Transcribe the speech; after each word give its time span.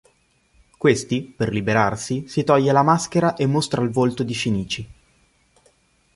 Questi, 0.79 1.21
per 1.21 1.53
liberarsi, 1.53 2.27
si 2.27 2.43
toglie 2.43 2.71
la 2.71 2.81
maschera 2.81 3.35
e 3.35 3.45
mostra 3.45 3.83
il 3.83 3.91
volto 3.91 4.23
di 4.23 4.33
Shinichi. 4.33 4.89